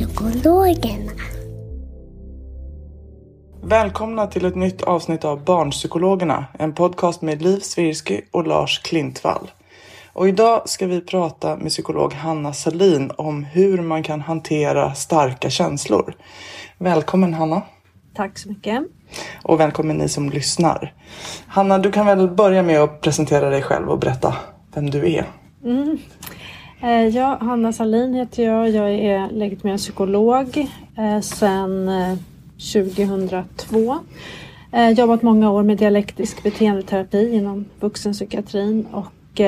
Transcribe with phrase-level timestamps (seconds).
[0.00, 1.12] Barnpsykologerna.
[3.62, 9.50] Välkomna till ett nytt avsnitt av Barnpsykologerna, en podcast med Liv Svirsky och Lars Klintvall.
[10.12, 15.50] Och idag ska vi prata med psykolog Hanna Salin om hur man kan hantera starka
[15.50, 16.14] känslor.
[16.78, 17.62] Välkommen Hanna!
[18.14, 18.82] Tack så mycket.
[19.42, 20.94] Och välkommen ni som lyssnar.
[21.46, 24.36] Hanna, du kan väl börja med att presentera dig själv och berätta
[24.74, 25.26] vem du är.
[25.64, 25.98] Mm.
[26.82, 28.70] Eh, ja, Hanna Salin heter jag.
[28.70, 31.90] Jag är legitimerad psykolog eh, sedan
[32.72, 33.98] 2002.
[34.72, 39.40] Eh, jobbat många år med dialektisk beteendeterapi inom vuxenpsykiatrin och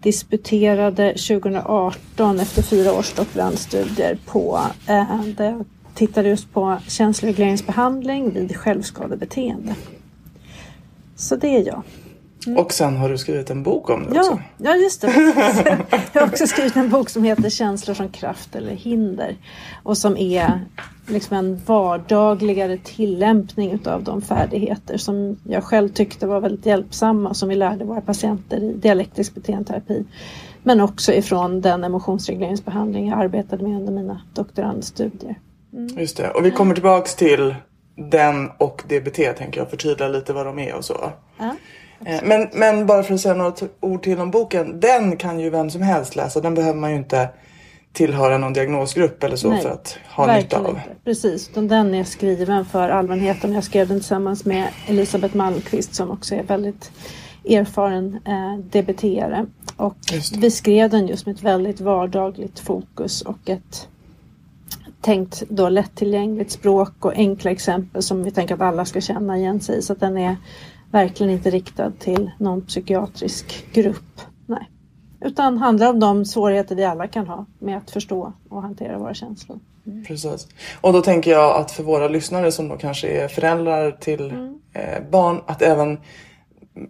[0.00, 4.60] disputerade 2018 efter fyra års doktorandstudier på
[5.36, 9.74] där jag tittade just på känsloregleringsbehandling vid självskadebeteende.
[11.16, 11.82] Så det är jag.
[12.56, 14.40] Och sen har du skrivit en bok om det Ja, också.
[14.56, 15.08] ja just det.
[16.12, 19.36] Jag har också skrivit en bok som heter Känslor som kraft eller hinder.
[19.82, 20.60] Och som är
[21.06, 27.48] liksom en vardagligare tillämpning utav de färdigheter som jag själv tyckte var väldigt hjälpsamma som
[27.48, 30.04] vi lärde våra patienter i dialektisk beteendeterapi.
[30.62, 35.38] Men också ifrån den emotionsregleringsbehandling jag arbetade med under mina doktorandstudier.
[35.96, 36.30] Just det.
[36.30, 37.54] Och vi kommer tillbaks till
[38.10, 41.12] den och DBT tänker jag förtydliga lite vad de är och så.
[41.38, 41.54] Ja.
[42.06, 44.80] Eh, Men, men bara för att säga några ord till om boken.
[44.80, 46.40] Den kan ju vem som helst läsa.
[46.40, 47.28] Den behöver man ju inte
[47.92, 50.68] tillhöra någon diagnosgrupp eller så Nej, för att ha nytta av.
[50.68, 50.82] inte.
[51.04, 53.52] Precis, den är skriven för allmänheten.
[53.52, 56.90] Jag skrev den tillsammans med Elisabeth Malmqvist som också är väldigt
[57.44, 59.46] erfaren eh, DBT-are.
[59.76, 59.96] Och
[60.38, 63.88] vi skrev den just med ett väldigt vardagligt fokus och ett
[65.00, 69.60] tänkt då lättillgängligt språk och enkla exempel som vi tänker att alla ska känna igen
[69.60, 69.82] sig i.
[69.82, 70.36] Så den är
[70.92, 74.20] verkligen inte riktad till någon psykiatrisk grupp.
[74.46, 74.70] Nej.
[75.20, 79.14] Utan handlar om de svårigheter vi alla kan ha med att förstå och hantera våra
[79.14, 79.58] känslor.
[80.06, 80.48] Precis.
[80.80, 84.58] Och då tänker jag att för våra lyssnare som då kanske är föräldrar till Mm.
[84.72, 85.40] eh, barn.
[85.46, 85.98] Att även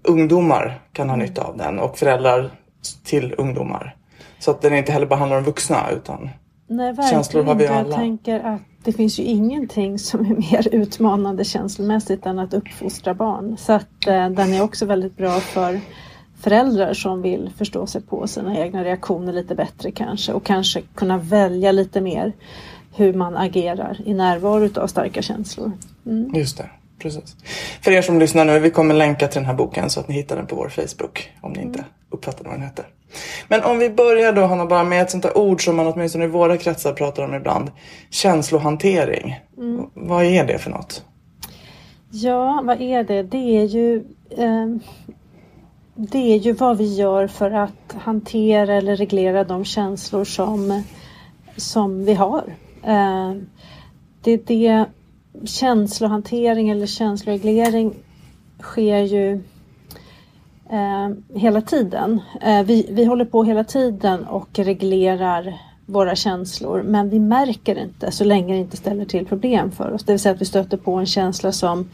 [0.03, 1.21] ungdomar kan Mm.
[1.21, 1.79] ha nytta av den.
[1.79, 2.51] Och föräldrar
[3.05, 3.97] till ungdomar.
[4.39, 6.31] Så att den inte heller bara handlar om vuxna utan
[6.67, 7.75] Nej, Känslor har vi inte.
[7.75, 7.97] Jag alla.
[7.97, 13.57] tänker att det finns ju ingenting som är mer utmanande känslomässigt än att uppfostra barn.
[13.59, 15.81] Så att eh, den är också väldigt bra för
[16.41, 21.19] föräldrar som vill förstå sig på sina egna reaktioner lite bättre kanske och kanske kunna
[21.19, 22.33] välja lite mer
[22.95, 25.73] hur man agerar i närvaro av starka känslor.
[26.07, 26.35] Mm.
[26.35, 26.71] Just det,
[27.03, 27.37] precis.
[27.83, 30.15] För er som lyssnar nu, vi kommer länka till den här boken så att ni
[30.15, 32.87] hittar den på vår Facebook om ni inte uppfattar vad den heter.
[33.49, 36.25] Men om vi börjar då Hanna bara med ett sånt där ord som man åtminstone
[36.25, 37.71] i våra kretsar pratar om ibland.
[38.11, 39.41] Känslohantering.
[39.95, 41.05] Vad är det för något?
[42.11, 43.23] Ja, vad är det?
[43.23, 43.97] Det är ju
[44.31, 44.67] eh,
[45.95, 50.83] Det är ju vad vi gör för att hantera eller reglera de känslor som,
[51.57, 52.45] som vi har.
[52.83, 53.33] Eh,
[54.23, 54.85] det är det
[55.45, 57.95] känslohantering eller känsloreglering
[58.61, 59.33] sker ju
[60.71, 62.21] eh, hela tiden.
[62.41, 65.55] Eh, vi, vi håller på hela tiden och reglerar
[65.87, 70.05] våra känslor men vi märker inte så länge det inte ställer till problem för oss.
[70.05, 71.89] Det vill säga att vi stöter på en känsla som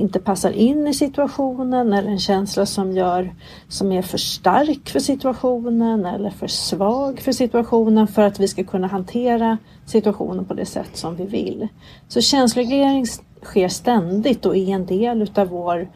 [0.00, 3.34] inte passar in i situationen eller en känsla som, gör,
[3.68, 8.64] som är för stark för situationen eller för svag för situationen för att vi ska
[8.64, 11.68] kunna hantera situationen på det sätt som vi vill.
[12.08, 13.06] Så känsloreglering
[13.42, 15.88] sker ständigt och är en del utav vår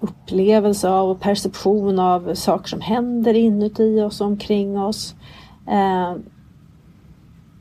[0.00, 5.14] upplevelse av och perception av saker som händer inuti oss och omkring oss.
[5.68, 6.14] Eh,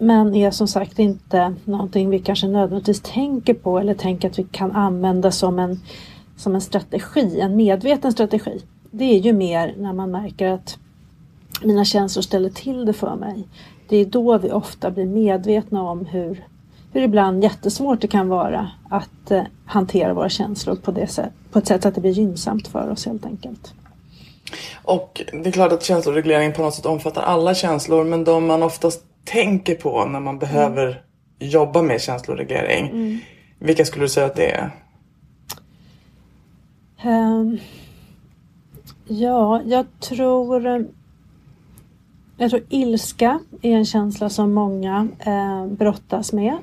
[0.04, 4.44] men är som sagt inte någonting vi kanske nödvändigtvis tänker på eller tänker att vi
[4.44, 5.80] kan använda som en,
[6.38, 8.62] som en strategi, en medveten strategi.
[8.92, 10.78] Det är ju mer när man märker att
[11.64, 13.48] mina känslor ställer till det för mig.
[13.90, 16.48] Det är då vi ofta blir medvetna om hur,
[16.92, 21.60] hur ibland jättesvårt det kan vara att eh, hantera våra känslor på, det sätt, på
[21.60, 23.74] ett sätt så att det blir gynnsamt för oss helt enkelt.
[24.84, 28.64] Och det är klart att känsloreglering på något sätt omfattar alla känslor men de man
[28.64, 30.98] oftast tänker på när man behöver mm.
[31.38, 32.90] jobba med känsloreglering.
[32.90, 33.20] Mm.
[33.60, 34.72] Vilka skulle du säga att det är?
[37.06, 37.60] Um,
[39.08, 40.88] ja, jag tror
[42.38, 46.58] jag tror ilska är en känsla som många eh, brottas med.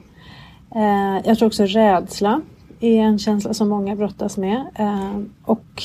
[0.75, 2.41] Eh, jag tror också rädsla
[2.81, 4.67] är en känsla som många brottas med.
[4.75, 5.83] Eh, och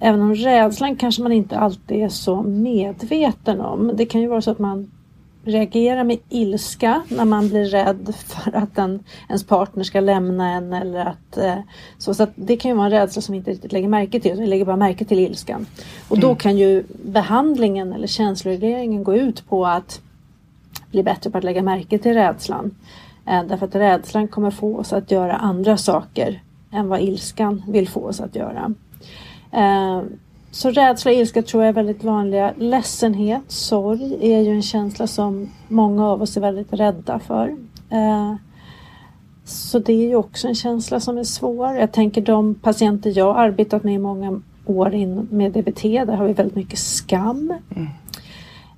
[0.00, 3.92] även om rädslan kanske man inte alltid är så medveten om.
[3.94, 4.90] Det kan ju vara så att man
[5.46, 10.72] reagerar med ilska när man blir rädd för att en, ens partner ska lämna en
[10.72, 11.58] eller att eh,
[11.98, 14.20] så, så att det kan ju vara en rädsla som vi inte riktigt lägger märke
[14.20, 15.66] till, vi lägger bara märke till ilskan.
[16.08, 16.36] Och då mm.
[16.36, 20.00] kan ju behandlingen eller känsloregleringen gå ut på att
[20.90, 22.74] bli bättre på att lägga märke till rädslan.
[23.26, 27.88] Eh, därför att rädslan kommer få oss att göra andra saker än vad ilskan vill
[27.88, 28.74] få oss att göra.
[30.50, 32.54] Så rädsla och ilska tror jag är väldigt vanliga.
[32.56, 37.56] Ledsenhet, sorg är ju en känsla som många av oss är väldigt rädda för.
[37.90, 38.34] Eh,
[39.44, 41.74] så det är ju också en känsla som är svår.
[41.74, 46.26] Jag tänker de patienter jag arbetat med i många år in med DBT, där har
[46.26, 47.52] vi väldigt mycket skam.
[47.76, 47.88] Mm.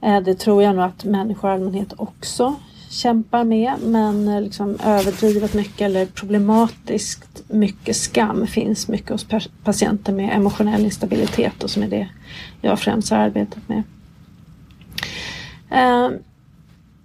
[0.00, 2.54] Eh, det tror jag nog att människor i allmänhet också
[2.88, 9.26] kämpar med men eh, liksom överdrivet mycket eller problematiskt mycket skam finns mycket hos
[9.64, 12.08] patienter med emotionell instabilitet och som är det
[12.60, 13.82] jag främst har arbetat med.
[15.70, 16.12] Ehm,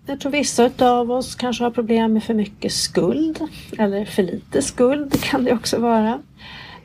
[0.05, 3.39] jag tror vissa av oss kanske har problem med för mycket skuld
[3.77, 6.19] eller för lite skuld kan det också vara.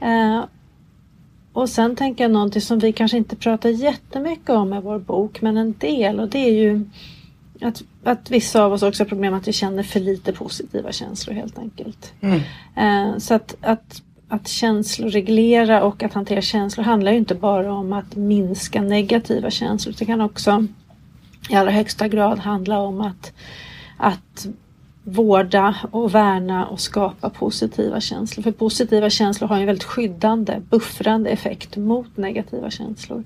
[0.01, 0.43] Ehm,
[1.53, 5.41] och sen tänker jag någonting som vi kanske inte pratar jättemycket om i vår bok
[5.41, 6.85] men en del och det är ju
[7.61, 11.35] att, att vissa av oss också har problem att vi känner för lite positiva känslor
[11.35, 12.13] helt enkelt.
[12.21, 12.41] Mm.
[12.77, 17.93] Eh, så att, att, att känsloreglera och att hantera känslor handlar ju inte bara om
[17.93, 19.95] att minska negativa känslor.
[19.99, 20.67] Det kan också
[21.51, 23.33] i allra högsta grad handla om att,
[23.97, 24.47] att
[25.05, 28.43] vårda och värna och skapa positiva känslor.
[28.43, 33.25] För positiva känslor har en väldigt skyddande, buffrande effekt mot negativa känslor.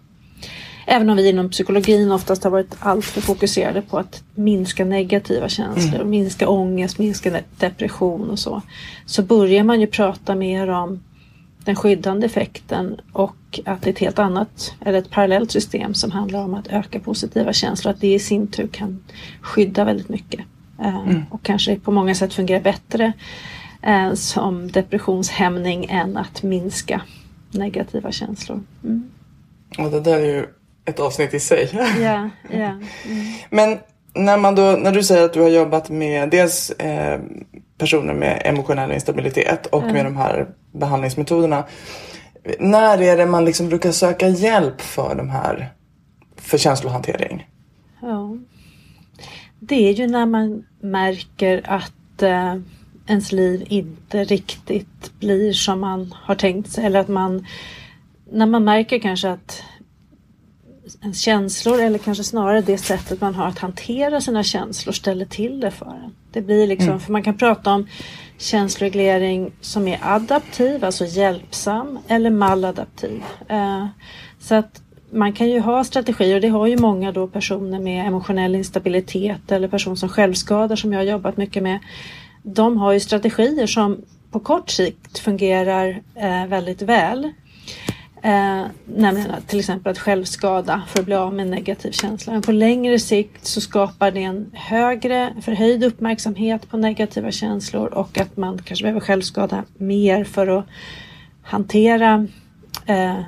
[0.86, 5.94] Även om vi inom psykologin oftast har varit alltför fokuserade på att minska negativa känslor,
[5.94, 6.10] mm.
[6.10, 8.62] minska ångest, minska depression och så.
[9.06, 11.00] Så börjar man ju prata mer om
[11.64, 16.10] den skyddande effekten och att det är ett helt annat, eller ett parallellt system som
[16.10, 17.90] handlar om att öka positiva känslor.
[17.90, 19.04] Att det i sin tur kan
[19.40, 20.40] skydda väldigt mycket.
[20.80, 21.22] Eh, mm.
[21.30, 23.12] Och kanske på många sätt fungerar bättre
[23.82, 27.02] eh, som depressionshämning än att minska
[27.50, 28.60] negativa känslor.
[28.84, 29.10] Mm.
[29.78, 30.46] Och det där är ju
[30.84, 31.70] ett avsnitt i sig.
[32.00, 32.78] Ja, ja.
[33.04, 33.32] Mm.
[33.50, 33.78] Men
[34.14, 37.20] när, man då, när du säger att du har jobbat med dels eh,
[37.78, 39.94] personer med emotionell instabilitet och mm.
[39.94, 41.64] med de här behandlingsmetoderna.
[42.58, 45.72] När är det man liksom brukar söka hjälp för de här,
[46.36, 47.48] för känslohantering?
[48.00, 48.36] Ja.
[49.60, 52.56] Det är ju när man märker att eh,
[53.06, 57.46] ens liv inte riktigt blir som man har tänkt sig eller att man
[58.32, 59.62] när man märker kanske att
[61.00, 65.60] ens känslor eller kanske snarare det sättet man har att hantera sina känslor ställer till
[65.60, 66.14] det för en.
[66.32, 67.00] Det blir liksom, mm.
[67.00, 67.86] för man kan prata om
[68.38, 73.22] känsloreglering som är adaptiv, alltså hjälpsam eller maladaptiv.
[73.48, 73.86] Eh,
[74.40, 78.06] så att man kan ju ha strategier och det har ju många då personer med
[78.06, 81.78] emotionell instabilitet eller personer som självskadar som jag har jobbat mycket med.
[82.42, 87.32] De har ju strategier som på kort sikt fungerar eh, väldigt väl.
[88.24, 92.32] Eh, nämligen att, till exempel att självskada för att bli av med en negativ känsla.
[92.32, 98.18] Men på längre sikt så skapar det en högre förhöjd uppmärksamhet på negativa känslor och
[98.18, 100.66] att man kanske behöver självskada mer för att
[101.42, 102.26] hantera
[102.86, 103.20] eh,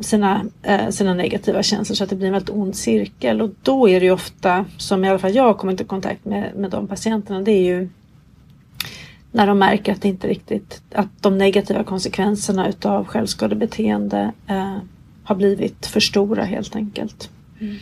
[0.00, 3.42] sina, eh, sina negativa känslor så att det blir en väldigt ond cirkel.
[3.42, 6.24] Och då är det ju ofta, som i alla fall jag har kommit i kontakt
[6.24, 7.88] med, med de patienterna, det är ju
[9.38, 14.76] när de märker att, inte riktigt, att de negativa konsekvenserna utav självskadebeteende eh,
[15.24, 17.30] har blivit för stora helt enkelt.
[17.60, 17.76] Mm.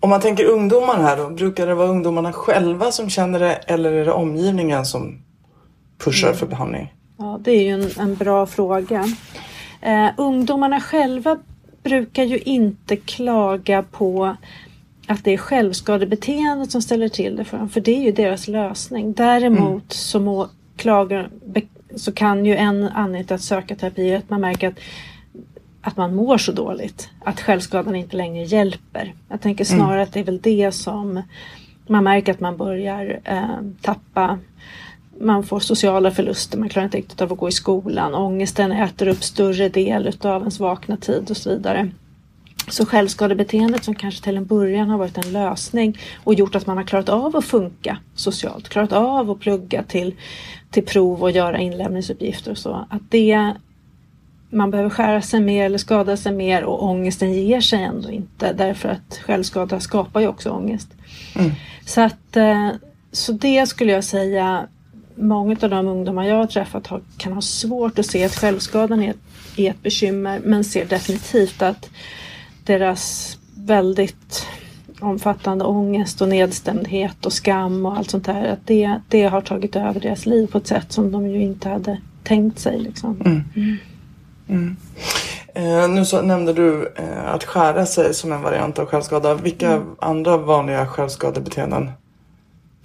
[0.00, 3.92] Om man tänker ungdomar här då, brukar det vara ungdomarna själva som känner det eller
[3.92, 5.22] är det omgivningen som
[6.04, 6.38] pushar mm.
[6.38, 6.94] för behandling?
[7.16, 9.04] Ja, det är ju en, en bra fråga.
[9.80, 11.38] Eh, ungdomarna själva
[11.82, 14.36] brukar ju inte klaga på
[15.12, 18.48] att det är självskadebeteendet som ställer till det för dem, för det är ju deras
[18.48, 19.12] lösning.
[19.12, 19.82] Däremot mm.
[19.88, 21.30] så, må, klagar,
[21.96, 24.78] så kan ju en anledning till att söka terapi är att man märker att
[25.84, 27.10] att man mår så dåligt.
[27.24, 29.14] Att självskadan inte längre hjälper.
[29.28, 30.02] Jag tänker snarare mm.
[30.02, 31.22] att det är väl det som
[31.86, 34.38] man märker att man börjar eh, tappa
[35.20, 39.08] man får sociala förluster, man klarar inte riktigt av att gå i skolan, ångesten äter
[39.08, 41.90] upp större del utav ens vakna tid och så vidare.
[42.68, 46.76] Så självskadebeteendet som kanske till en början har varit en lösning och gjort att man
[46.76, 50.14] har klarat av att funka socialt, klarat av att plugga till,
[50.70, 52.86] till prov och göra inlämningsuppgifter och så.
[52.90, 53.52] Att det
[54.50, 58.52] man behöver skära sig mer eller skada sig mer och ångesten ger sig ändå inte
[58.52, 60.88] därför att självskada skapar ju också ångest.
[61.36, 61.50] Mm.
[61.86, 62.70] Så att eh,
[63.12, 64.66] så det skulle jag säga
[65.14, 69.02] många av de ungdomar jag har träffat har, kan ha svårt att se att självskadan
[69.02, 69.14] är,
[69.56, 71.90] är ett bekymmer men ser definitivt att
[72.64, 74.46] deras väldigt
[75.00, 79.76] omfattande ångest och nedstämdhet och skam och allt sånt där, att det, det har tagit
[79.76, 82.78] över deras liv på ett sätt som de ju inte hade tänkt sig.
[82.78, 83.20] Liksom.
[83.24, 83.42] Mm.
[83.56, 83.76] Mm.
[84.48, 84.76] Mm.
[85.54, 89.34] Eh, nu så nämnde du eh, att skära sig som en variant av självskada.
[89.34, 89.86] Vilka mm.
[89.98, 91.90] andra vanliga självskadebeteenden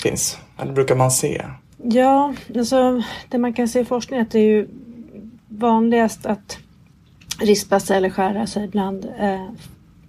[0.02, 0.38] finns?
[0.58, 1.46] Eller brukar man se?
[1.84, 4.68] Ja, alltså det man kan se i forskningen är att det är ju
[5.48, 6.58] vanligast att
[7.40, 9.46] rispa sig eller skära sig bland eh,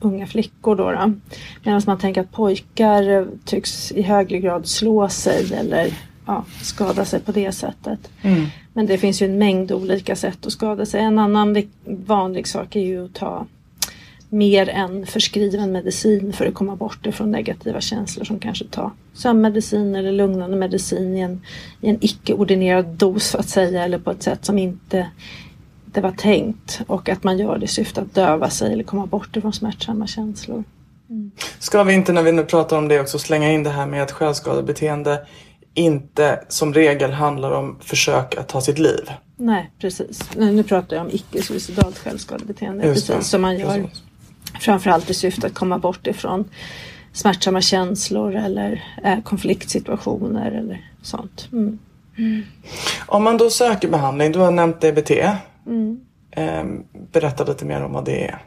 [0.00, 0.76] unga flickor.
[0.76, 1.12] Då, då.
[1.64, 5.94] Medan man tänker att pojkar tycks i högre grad slå sig eller
[6.26, 8.10] ja, skada sig på det sättet.
[8.22, 8.46] Mm.
[8.72, 11.00] Men det finns ju en mängd olika sätt att skada sig.
[11.00, 13.46] En annan vanlig sak är ju att ta
[14.30, 19.94] mer än förskriven medicin för att komma bort ifrån negativa känslor som kanske ta sömnmedicin
[19.94, 21.40] eller lugnande medicin i en,
[21.80, 25.06] i en icke-ordinerad dos så att säga eller på ett sätt som inte
[25.98, 29.06] det var tänkt och att man gör det i syfte att döva sig eller komma
[29.06, 30.64] bort ifrån smärtsamma känslor.
[31.10, 31.30] Mm.
[31.58, 34.02] Ska vi inte när vi nu pratar om det också slänga in det här med
[34.02, 35.26] att självskadebeteende
[35.74, 39.10] inte som regel handlar om försök att ta sitt liv?
[39.36, 40.20] Nej precis.
[40.36, 42.82] Nu pratar jag om icke-suicidalt självskadebeteende.
[42.82, 44.02] precis som man gör precis.
[44.60, 46.44] framförallt i syfte att komma bort ifrån
[47.12, 51.48] smärtsamma känslor eller eh, konfliktsituationer eller sånt.
[51.52, 51.78] Mm.
[52.18, 52.42] Mm.
[53.06, 55.10] Om man då söker behandling, du har nämnt DBT.
[55.68, 56.84] Mm.
[57.12, 58.38] Berätta lite mer om vad det är.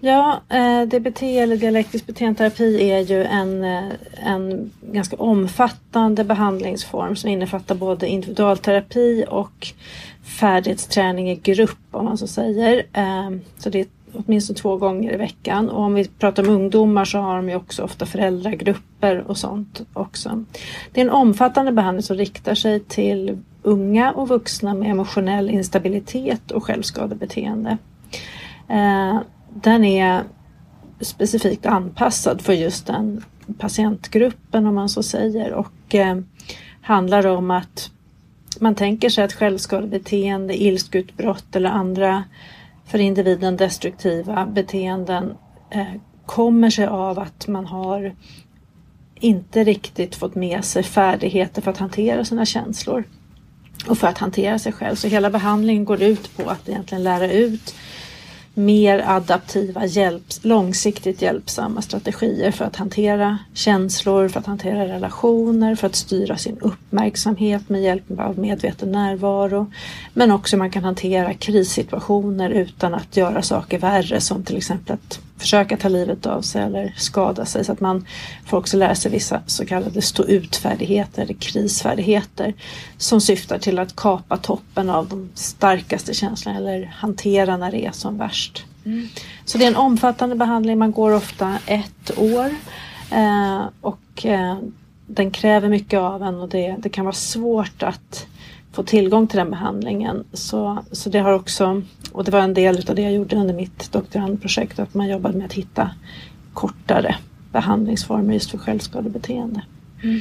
[0.00, 3.92] Ja, eh, DBT eller dialektisk beteendeterapi är ju en, eh,
[4.24, 9.66] en ganska omfattande behandlingsform som innefattar både individualterapi och
[10.40, 12.86] färdighetsträning i grupp om man så säger.
[12.92, 17.04] Ehm, så det är åtminstone två gånger i veckan och om vi pratar om ungdomar
[17.04, 20.44] så har de ju också ofta föräldragrupper och sånt också.
[20.92, 26.50] Det är en omfattande behandling som riktar sig till unga och vuxna med emotionell instabilitet
[26.50, 27.78] och självskadebeteende.
[28.68, 29.20] Eh,
[29.54, 30.24] den är
[31.00, 33.24] specifikt anpassad för just den
[33.58, 36.18] patientgruppen om man så säger och eh,
[36.80, 37.90] handlar om att
[38.60, 42.24] man tänker sig att självskadebeteende, ilskutbrott eller andra
[42.84, 45.34] för individen destruktiva beteenden
[45.70, 45.94] eh,
[46.26, 48.14] kommer sig av att man har
[49.14, 53.04] inte riktigt fått med sig färdigheter för att hantera sina känslor
[53.86, 54.96] och för att hantera sig själv.
[54.96, 57.74] Så hela behandlingen går ut på att egentligen lära ut
[58.54, 65.86] mer adaptiva, hjälps, långsiktigt hjälpsamma strategier för att hantera känslor, för att hantera relationer, för
[65.86, 66.56] att styra sin
[66.96, 69.72] uppmärksamhet med hjälp av medveten närvaro.
[70.14, 74.94] Men också hur man kan hantera krissituationer utan att göra saker värre som till exempel
[74.94, 78.06] att försöka ta livet av sig eller skada sig så att man
[78.46, 82.54] får också lära sig vissa så kallade stå ut-färdigheter eller krisfärdigheter
[82.98, 87.92] som syftar till att kapa toppen av de starkaste känslorna eller hantera när det är
[87.92, 88.64] som värst.
[88.84, 89.08] Mm.
[89.44, 92.50] Så det är en omfattande behandling, man går ofta ett år
[93.10, 94.56] eh, och eh,
[95.06, 98.26] den kräver mycket av en och det, det kan vara svårt att
[98.72, 100.24] få tillgång till den behandlingen.
[100.32, 101.82] Så, så det har också,
[102.12, 105.38] och det var en del av det jag gjorde under mitt doktorandprojekt, att man jobbade
[105.38, 105.90] med att hitta
[106.54, 107.16] kortare
[107.52, 109.62] behandlingsformer just för självskadebeteende.
[110.02, 110.20] Mm.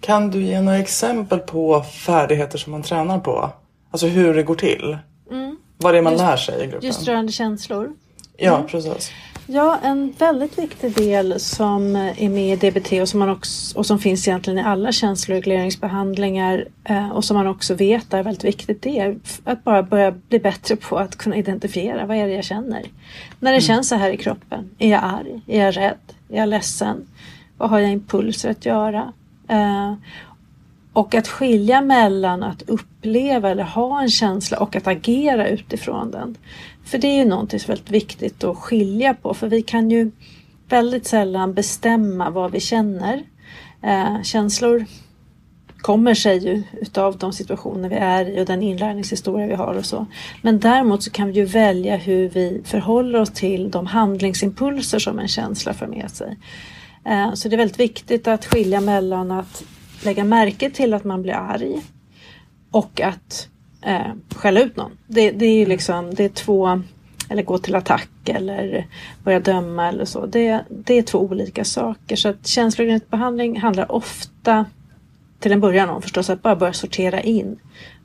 [0.00, 3.50] Kan du ge några exempel på färdigheter som man tränar på?
[3.90, 4.98] Alltså hur det går till?
[5.30, 5.56] Mm.
[5.78, 6.86] Vad det är man just, lär sig i gruppen?
[6.86, 7.92] Just rörande känslor.
[8.36, 8.66] Ja, mm.
[8.68, 9.10] precis.
[9.48, 13.86] Ja, en väldigt viktig del som är med i DBT och som, man också, och
[13.86, 18.82] som finns egentligen i alla känsloregleringsbehandlingar eh, och som man också vet är väldigt viktigt
[18.82, 22.44] det är att bara börja bli bättre på att kunna identifiera vad är det jag
[22.44, 22.82] känner.
[23.40, 23.60] När det mm.
[23.60, 24.70] känns så här i kroppen.
[24.78, 25.40] Är jag arg?
[25.46, 26.12] Är jag rädd?
[26.28, 27.06] Är jag ledsen?
[27.58, 29.12] Vad har jag impulser att göra?
[29.48, 29.94] Eh,
[30.92, 36.36] och att skilja mellan att uppleva eller ha en känsla och att agera utifrån den.
[36.86, 39.90] För det är ju någonting som är väldigt viktigt att skilja på för vi kan
[39.90, 40.10] ju
[40.68, 43.22] väldigt sällan bestämma vad vi känner.
[43.82, 44.84] Eh, känslor
[45.78, 49.84] kommer sig ju utav de situationer vi är i och den inlärningshistoria vi har och
[49.84, 50.06] så.
[50.42, 55.18] Men däremot så kan vi ju välja hur vi förhåller oss till de handlingsimpulser som
[55.18, 56.38] en känsla för med sig.
[57.04, 59.64] Eh, så det är väldigt viktigt att skilja mellan att
[60.04, 61.82] lägga märke till att man blir arg
[62.70, 63.48] och att
[63.86, 64.98] eh, skälla ut någon.
[65.06, 66.82] Det, det är liksom, det är två,
[67.28, 68.86] eller gå till attack eller
[69.24, 70.26] börja döma eller så.
[70.26, 72.16] Det, det är två olika saker.
[72.16, 74.64] Så att känslobehandling handlar ofta
[75.38, 77.58] till en början om förstås att bara börja sortera in.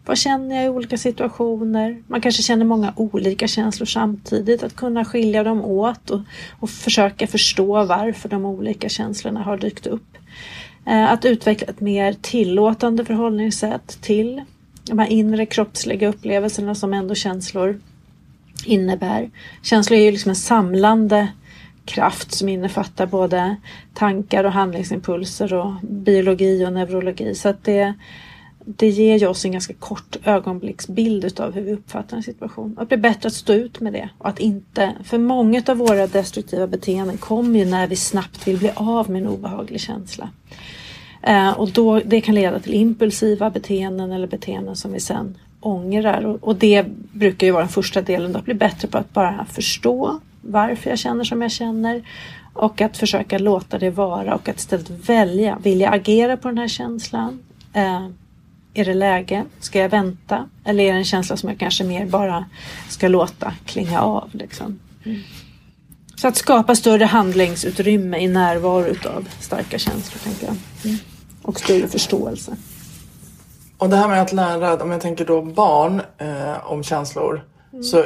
[0.06, 2.04] Vad känner jag i olika situationer?
[2.08, 4.64] Man kanske känner många olika känslor samtidigt.
[4.64, 6.20] Att kunna skilja dem åt och,
[6.60, 10.18] och försöka förstå varför de olika känslorna har dykt upp.
[10.86, 14.42] Eh, att utveckla ett mer tillåtande förhållningssätt till
[14.92, 17.80] de här inre kroppsliga upplevelserna som ändå känslor
[18.66, 19.30] innebär.
[19.62, 21.28] Känslor är ju liksom en samlande
[21.86, 23.56] kraft som innefattar både
[23.94, 27.36] tankar och handlingsimpulser och biologi och neurologi.
[27.36, 27.94] Så att det,
[28.66, 32.74] det ger ju oss en ganska kort ögonblicksbild utav hur vi uppfattar en situation.
[32.78, 35.78] Och det blir bättre att stå ut med det och att inte, för många av
[35.78, 40.30] våra destruktiva beteenden kommer ju när vi snabbt vill bli av med en obehaglig känsla.
[41.22, 46.26] Eh, och då, det kan leda till impulsiva beteenden eller beteenden som vi sen ångrar
[46.26, 49.46] och, och det brukar ju vara den första delen, att bli bättre på att bara
[49.46, 52.04] förstå varför jag känner som jag känner
[52.54, 55.58] och att försöka låta det vara och att istället välja.
[55.64, 57.40] Vill jag agera på den här känslan?
[57.74, 58.08] Eh,
[58.74, 59.44] är det läge?
[59.60, 60.50] Ska jag vänta?
[60.64, 62.46] Eller är det en känsla som jag kanske mer bara
[62.90, 64.30] ska låta klinga av?
[64.32, 64.80] Liksom?
[65.06, 65.22] Mm.
[66.16, 70.56] Så att skapa större handlingsutrymme i närvaro av starka känslor, tänker jag.
[70.86, 70.98] Mm.
[71.42, 72.56] Och större förståelse.
[73.78, 77.46] Och det här med att lära, om jag tänker då barn eh, om känslor.
[77.72, 77.84] Mm.
[77.84, 78.06] Så eh,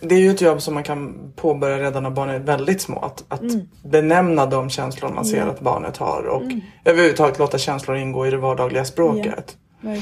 [0.00, 2.98] det är ju ett jobb som man kan påbörja redan när barnen är väldigt små.
[2.98, 3.68] Att, att mm.
[3.82, 6.60] benämna de känslor man ser att barnet har och mm.
[6.84, 9.56] överhuvudtaget låta känslor ingå i det vardagliga språket.
[9.80, 9.96] Ja.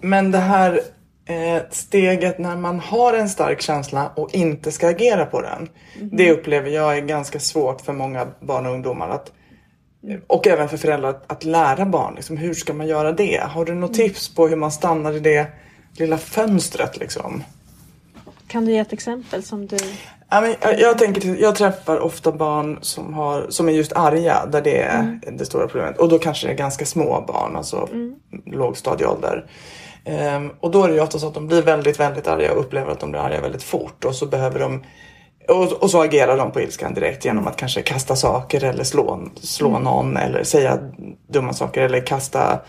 [0.00, 0.80] Men det här
[1.24, 5.68] eh, steget när man har en stark känsla och inte ska agera på den.
[5.96, 6.10] Mm.
[6.12, 9.08] Det upplever jag är ganska svårt för många barn och ungdomar.
[9.08, 9.32] Att,
[10.26, 12.14] och även för föräldrar att, att lära barn.
[12.14, 13.42] Liksom, hur ska man göra det?
[13.42, 14.08] Har du något mm.
[14.08, 15.46] tips på hur man stannar i det
[15.96, 16.98] lilla fönstret?
[16.98, 17.44] Liksom?
[18.46, 19.76] Kan du ge ett exempel som du...
[20.30, 24.46] Ja, men jag, jag, tänker, jag träffar ofta barn som, har, som är just arga,
[24.46, 25.20] där det är mm.
[25.36, 25.98] det stora problemet.
[25.98, 28.14] Och då kanske det är ganska små barn, alltså mm.
[28.46, 29.46] lågstadieålder.
[30.36, 32.60] Um, och då är det ju ofta så att de blir väldigt, väldigt arga och
[32.60, 34.04] upplever att de blir arga väldigt fort.
[34.04, 34.82] Och så behöver de
[35.48, 39.28] och, och, så agerar de på ilskan direkt genom att kanske kasta saker eller slå,
[39.34, 39.82] slå mm.
[39.82, 40.78] någon eller säga
[41.28, 42.60] dumma saker eller kasta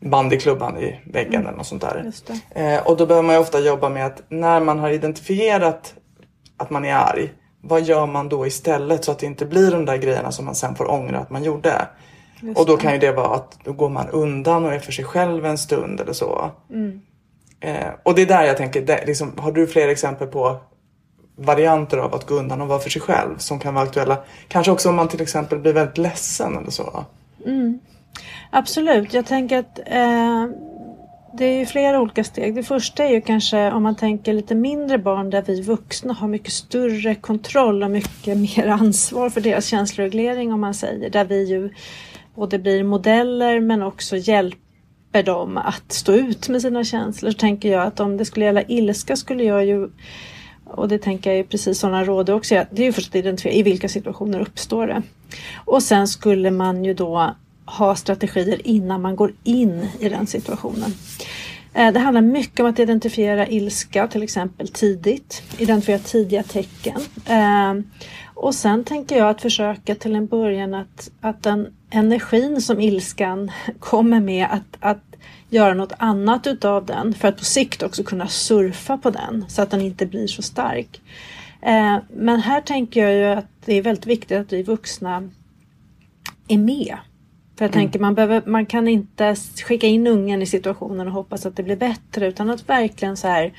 [0.00, 1.46] bandyklubban i väggen mm.
[1.46, 2.12] eller något sånt där.
[2.50, 5.94] Eh, och då behöver man ju ofta jobba med att när man har identifierat
[6.56, 9.84] att man är arg, vad gör man då istället så att det inte blir de
[9.84, 11.88] där grejerna som man sen får ångra att man gjorde.
[12.40, 14.92] Just och då kan ju det vara att då går man undan och är för
[14.92, 16.50] sig själv en stund eller så.
[16.70, 17.00] Mm.
[17.60, 20.60] Eh, och det är där jag tänker, det, liksom, har du fler exempel på
[21.36, 24.18] varianter av att gå undan och vara för sig själv som kan vara aktuella.
[24.48, 27.04] Kanske också om man till exempel blir väldigt ledsen eller så.
[27.46, 27.80] Mm.
[28.50, 30.46] Absolut, jag tänker att eh,
[31.32, 32.54] det är ju flera olika steg.
[32.54, 36.28] Det första är ju kanske om man tänker lite mindre barn där vi vuxna har
[36.28, 41.10] mycket större kontroll och mycket mer ansvar för deras känsloreglering om man säger.
[41.10, 41.70] Där vi ju
[42.34, 47.30] både blir modeller men också hjälper dem att stå ut med sina känslor.
[47.30, 49.90] Så tänker jag att om det skulle gälla ilska skulle jag ju
[50.72, 52.64] och det tänker jag är precis sådana råd också.
[52.70, 55.02] Det är ju först att identifiera i vilka situationer uppstår det.
[55.64, 60.94] Och sen skulle man ju då ha strategier innan man går in i den situationen.
[61.74, 67.00] Eh, det handlar mycket om att identifiera ilska till exempel tidigt, identifiera tidiga tecken.
[67.26, 67.74] Eh,
[68.34, 73.50] och sen tänker jag att försöka till en början att, att den energin som ilskan
[73.78, 75.11] kommer med att, att
[75.52, 79.62] göra något annat utav den för att på sikt också kunna surfa på den så
[79.62, 81.00] att den inte blir så stark.
[81.62, 85.30] Eh, men här tänker jag ju att det är väldigt viktigt att vi vuxna
[86.48, 86.96] är med.
[87.58, 87.82] För jag mm.
[87.82, 91.62] tänker man, behöver, man kan inte skicka in ungen i situationen och hoppas att det
[91.62, 93.52] blir bättre utan att verkligen så här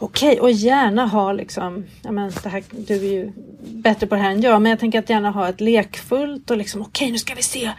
[0.00, 4.14] Okej, okay, och gärna ha liksom, ja men det här, du är ju bättre på
[4.14, 7.04] det här än jag, men jag tänker att gärna ha ett lekfullt och liksom okej
[7.04, 7.70] okay, nu ska vi se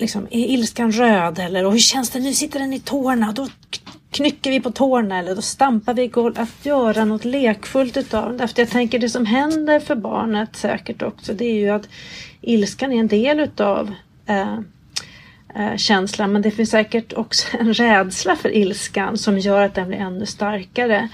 [0.00, 2.34] liksom, är ilskan röd eller och hur känns det nu?
[2.34, 3.32] Sitter den i tårna?
[3.32, 3.48] Då
[4.10, 6.38] knycker vi på tårna eller då stampar vi i golvet.
[6.38, 8.48] Att göra något lekfullt utav det.
[8.48, 11.88] För jag tänker det som händer för barnet säkert också det är ju att
[12.40, 13.94] ilskan är en del utav
[14.26, 14.58] eh,
[15.54, 19.88] Eh, känslan men det finns säkert också en rädsla för ilskan som gör att den
[19.88, 21.08] blir ännu starkare.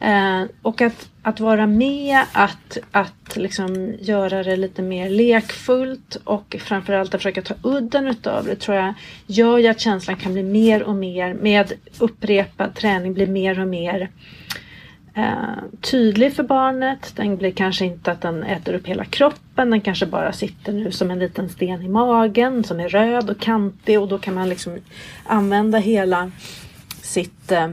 [0.00, 6.56] Eh, och att, att vara med, att, att liksom göra det lite mer lekfullt och
[6.60, 8.94] framförallt att försöka ta udden utav det tror jag
[9.26, 13.68] gör ju att känslan kan bli mer och mer med upprepad träning blir mer och
[13.68, 14.08] mer eh,
[15.18, 17.12] Eh, tydlig för barnet.
[17.16, 19.70] Den blir kanske inte att den äter upp hela kroppen.
[19.70, 23.40] Den kanske bara sitter nu som en liten sten i magen som är röd och
[23.40, 24.78] kantig och då kan man liksom
[25.24, 26.30] använda hela
[27.02, 27.68] sitt eh,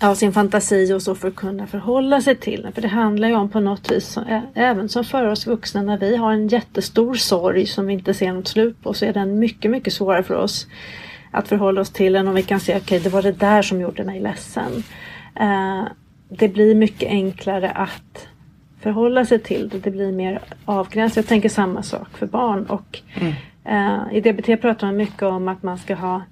[0.00, 2.72] ja, sin fantasi och så för att kunna förhålla sig till den.
[2.72, 5.98] För det handlar ju om på något vis, eh, även som för oss vuxna, när
[5.98, 9.38] vi har en jättestor sorg som vi inte ser något slut på så är den
[9.38, 10.66] mycket, mycket svårare för oss
[11.30, 13.62] att förhålla oss till än om vi kan se, okej okay, det var det där
[13.62, 14.82] som gjorde mig ledsen.
[16.38, 18.28] Det blir mycket enklare att
[18.80, 19.78] förhålla sig till det.
[19.78, 21.16] Det blir mer avgränsat.
[21.16, 22.66] Jag tänker samma sak för barn.
[22.66, 23.32] Och, mm.
[23.68, 26.22] uh, I DBT pratar man mycket om att man ska ha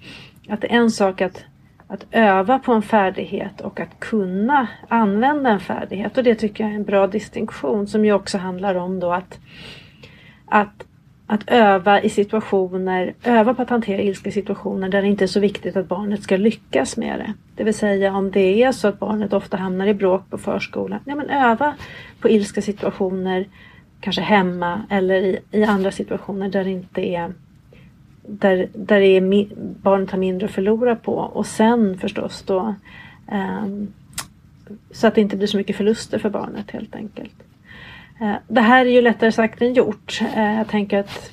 [0.49, 1.45] att det är en sak att,
[1.87, 6.19] att öva på en färdighet och att kunna använda en färdighet.
[6.19, 9.39] Och det tycker jag är en bra distinktion som ju också handlar om då att,
[10.47, 10.85] att
[11.33, 15.27] att öva i situationer, öva på att hantera ilska i situationer där det inte är
[15.27, 17.35] så viktigt att barnet ska lyckas med det.
[17.55, 21.01] Det vill säga om det är så att barnet ofta hamnar i bråk på förskolan,
[21.05, 21.75] ja men öva
[22.21, 23.47] på ilska situationer,
[24.01, 27.33] kanske hemma eller i, i andra situationer där det inte är
[28.23, 29.47] där, där det är,
[29.83, 32.75] barnet har mindre att förlora på och sen förstås då
[33.33, 33.93] um,
[34.91, 37.35] så att det inte blir så mycket förluster för barnet helt enkelt.
[38.21, 40.21] Eh, det här är ju lättare sagt än gjort.
[40.37, 41.31] Eh, jag tänker att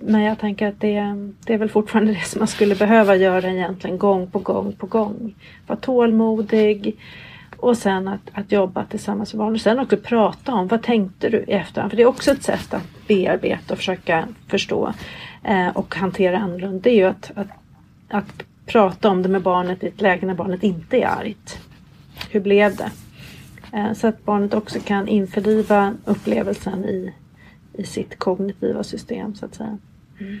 [0.00, 3.50] men jag tänker att det, det är väl fortfarande det som man skulle behöva göra
[3.50, 5.34] egentligen gång på gång på gång.
[5.66, 6.96] Vara tålmodig
[7.56, 9.58] och sen att, att jobba tillsammans med barnen.
[9.58, 11.90] sen också prata om vad tänkte du i efterhand?
[11.92, 14.92] För det är också ett sätt att bearbeta och försöka förstå
[15.44, 16.78] eh, och hantera annorlunda.
[16.82, 17.48] Det är ju att, att,
[18.08, 21.58] att prata om det med barnet i ett läge när barnet inte är argt.
[22.30, 22.90] Hur blev det?
[23.76, 27.14] Eh, så att barnet också kan införliva upplevelsen i,
[27.72, 29.78] i sitt kognitiva system så att säga.
[30.20, 30.40] Mm.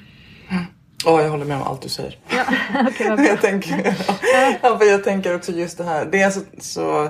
[1.04, 2.18] Oh, jag håller med om allt du säger.
[2.28, 2.44] Ja,
[2.88, 3.96] okay, jag, tänker,
[4.62, 6.08] ja, jag tänker också just det här.
[6.12, 7.08] Det är så, så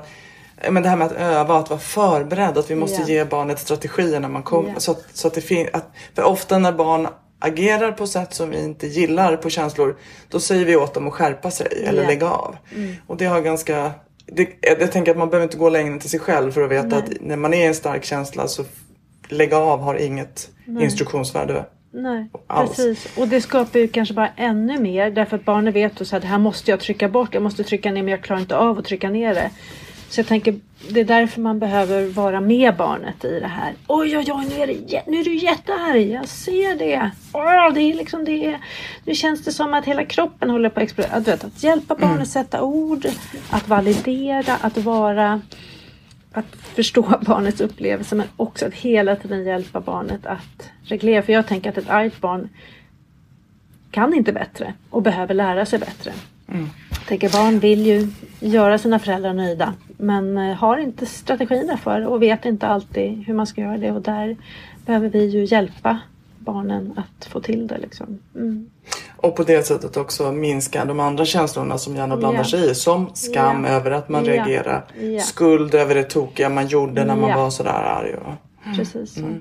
[0.70, 3.10] men det här med att öva, att vara förberedd, att vi måste yeah.
[3.10, 4.68] ge barnet strategier när man kommer.
[4.68, 4.78] Yeah.
[4.78, 5.68] Så, att, så att det finns,
[6.14, 7.08] för ofta när barn
[7.38, 9.96] agerar på sätt som vi inte gillar på känslor,
[10.28, 11.88] då säger vi åt dem att skärpa sig yeah.
[11.88, 12.56] eller lägga av.
[12.74, 12.94] Mm.
[13.06, 13.92] Och det har ganska
[14.26, 16.86] det, jag tänker att man behöver inte gå längre till sig själv för att veta
[16.86, 16.98] Nej.
[16.98, 18.64] att när man är i en stark känsla så
[19.28, 20.84] lägga av har inget Nej.
[20.84, 21.64] instruktionsvärde.
[21.92, 22.76] Nej, alls.
[22.76, 23.18] precis.
[23.18, 26.38] Och det skapar ju kanske bara ännu mer därför att barnen vet att det här
[26.38, 27.34] måste jag trycka bort.
[27.34, 29.50] Jag måste trycka ner men jag klarar inte av att trycka ner det.
[30.08, 33.74] Så jag tänker det är därför man behöver vara med barnet i det här.
[33.86, 36.10] Oj, oj, oj, nu är, det, nu är du jättearg.
[36.10, 37.10] Jag ser det.
[37.32, 38.58] Oh, det är liksom det.
[39.04, 41.12] Nu känns det som att hela kroppen håller på att explodera.
[41.12, 42.26] Att, att hjälpa barnet mm.
[42.26, 43.06] sätta ord,
[43.50, 45.40] att validera, att vara
[46.32, 51.22] att förstå barnets upplevelse men också att hela tiden hjälpa barnet att reglera.
[51.22, 52.48] För jag tänker att ett argt barn
[53.90, 56.12] kan inte bättre och behöver lära sig bättre.
[56.48, 56.68] Mm.
[56.90, 58.08] Jag tänker barn vill ju
[58.40, 63.34] göra sina föräldrar nöjda men eh, har inte strategierna för och vet inte alltid hur
[63.34, 64.36] man ska göra det och där
[64.86, 65.98] behöver vi ju hjälpa
[66.38, 67.78] barnen att få till det.
[67.78, 68.18] Liksom.
[68.34, 68.70] Mm.
[69.16, 72.46] Och på det sättet också minska de andra känslorna som gärna blandar yeah.
[72.46, 72.74] sig i.
[72.74, 73.76] Som skam yeah.
[73.76, 74.46] över att man yeah.
[74.46, 74.84] reagerar.
[75.20, 78.14] Skuld över det tokiga man gjorde när man var sådär arg.
[78.14, 78.76] Och...
[78.76, 79.20] Precis så.
[79.20, 79.40] Mm.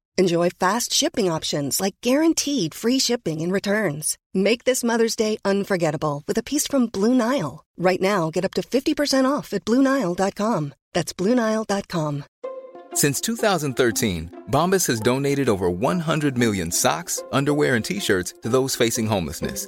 [0.21, 4.19] Enjoy fast shipping options like guaranteed free shipping and returns.
[4.35, 7.65] Make this Mother's Day unforgettable with a piece from Blue Nile.
[7.75, 10.73] Right now, get up to 50% off at BlueNile.com.
[10.93, 12.23] That's BlueNile.com.
[12.93, 18.75] Since 2013, Bombas has donated over 100 million socks, underwear, and t shirts to those
[18.75, 19.67] facing homelessness.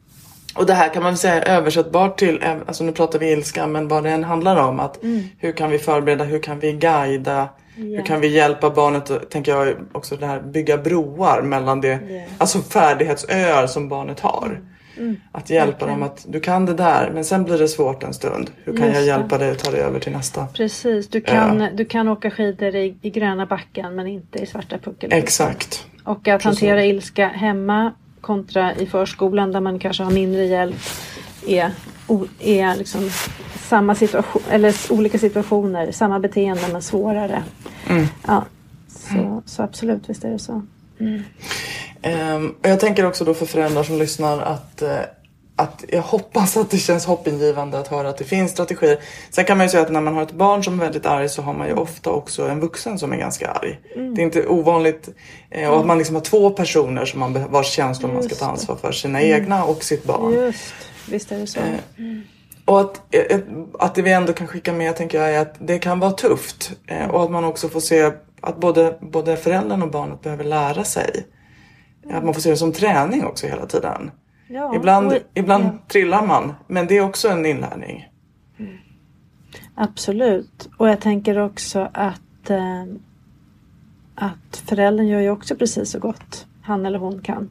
[0.55, 3.67] Och det här kan man säga är översättbart till, eh, alltså nu pratar vi ilska,
[3.67, 4.79] men vad det än handlar om.
[4.79, 4.99] Att
[5.37, 9.51] Hur kan vi förbereda, hur kan vi guida, hur kan vi hjälpa barnet, och, tänker
[9.51, 11.99] jag också det här bygga broar mellan det,
[12.37, 14.61] alltså färdighetsöar som barnet har.
[15.31, 18.51] Att hjälpa dem att du kan det där men sen blir det svårt en stund.
[18.63, 20.47] Hur kan Just jag hjälpa dig att ta dig över till nästa?
[20.47, 24.77] Precis, du kan, du kan åka skidor i, i gröna backen men inte i svarta
[24.77, 25.09] puckel.
[25.13, 25.85] Exakt.
[26.03, 30.75] Och att hantera ilska hemma kontra i förskolan där man kanske har mindre hjälp
[31.47, 31.71] är,
[32.39, 33.09] är liksom
[33.55, 37.43] samma situation, eller olika situationer, samma beteende men svårare.
[38.27, 38.45] Ja,
[38.87, 40.61] så, så absolut, visst är det så.
[42.01, 44.99] Ehm, och jag tänker också då för föräldrar som lyssnar att, eh,
[45.61, 48.99] att jag hoppas att det känns hoppingivande att höra att det finns strategier.
[49.29, 51.29] Sen kan man ju säga att när man har ett barn som är väldigt arg
[51.29, 53.79] så har man ju ofta också en vuxen som är ganska arg.
[53.95, 55.09] Det är inte ovanligt
[55.49, 58.45] eh, och att man liksom har två personer som man, vars känslor man ska ta
[58.45, 58.91] ansvar för.
[58.91, 60.33] Sina egna och sitt barn.
[60.33, 60.73] Just,
[61.09, 61.59] visst är det så.
[62.65, 63.39] Och att, eh,
[63.79, 66.71] att det vi ändå kan skicka med tänker jag är att det kan vara tufft.
[66.87, 70.83] Eh, och att man också får se att både, både föräldern och barnet behöver lära
[70.83, 71.25] sig.
[72.11, 74.11] Att man får se det som träning också hela tiden.
[74.53, 75.77] Ja, Ibland, och- ibland ja.
[75.87, 78.07] trillar man, men det är också en inlärning.
[79.75, 80.69] Absolut.
[80.77, 82.83] Och jag tänker också att, eh,
[84.15, 87.49] att föräldern gör ju också precis så gott han eller hon kan.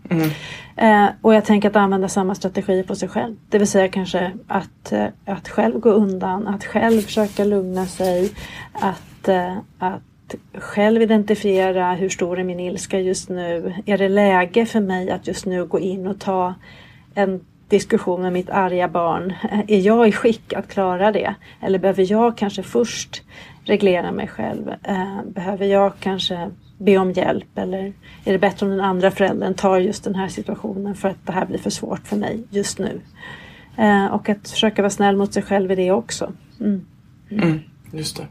[0.76, 3.36] Eh, och jag tänker att använda samma strategi på sig själv.
[3.48, 8.30] Det vill säga kanske att, eh, att själv gå undan, att själv försöka lugna sig,
[8.72, 13.74] att, eh, att själv identifiera hur stor är min ilska just nu.
[13.86, 16.54] Är det läge för mig att just nu gå in och ta
[17.14, 19.32] en diskussion med mitt arga barn.
[19.68, 21.34] Är jag i skick att klara det?
[21.62, 23.22] Eller behöver jag kanske först
[23.64, 24.68] reglera mig själv?
[24.84, 27.58] Eh, Behöver jag kanske be om hjälp?
[27.58, 27.92] Eller
[28.24, 31.32] är det bättre om den andra föräldern tar just den här situationen för att det
[31.32, 33.00] här blir för svårt för mig just nu?
[33.78, 36.32] Eh, Och att försöka vara snäll mot sig själv i det också.
[36.60, 37.60] Mm.
[37.92, 38.26] Just det.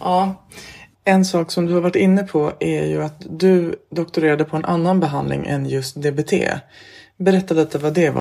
[0.00, 0.34] Ja.
[1.04, 4.64] En sak som du har varit inne på är ju att du doktorerade på en
[4.64, 6.32] annan behandling än just DBT.
[7.16, 8.20] Berätta lite vad det var.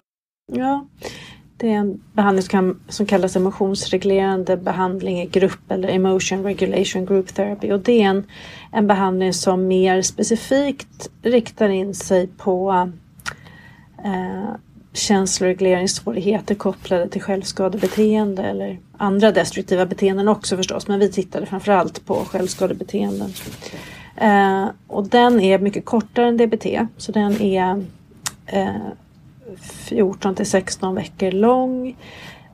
[0.52, 0.88] Ja,
[1.58, 7.72] det är en behandling som, kallas emotionsreglerande behandling i grupp eller emotion regulation group therapy.
[7.72, 8.24] Och det är en,
[8.72, 12.90] en behandling som mer specifikt riktar in sig på
[14.06, 14.56] eh,
[14.94, 20.88] känsloregleringssvårigheter kopplade till självskadebeteende eller andra destruktiva beteenden också förstås.
[20.88, 23.30] Men vi tittade framförallt på självskadebeteenden.
[24.18, 26.66] Eh, och den är mycket kortare än DBT.
[26.98, 27.86] Så den är
[28.46, 28.76] Eh,
[29.58, 31.96] 14 till 16 veckor lång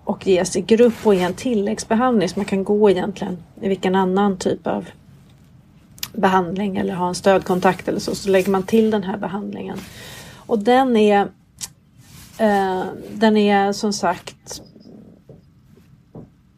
[0.04, 3.96] och ges i grupp och är en tilläggsbehandling så man kan gå egentligen i vilken
[3.96, 4.90] annan typ av
[6.14, 9.78] behandling eller ha en stödkontakt eller så, så lägger man till den här behandlingen.
[10.36, 11.22] Och den är
[12.38, 14.62] eh, den är som sagt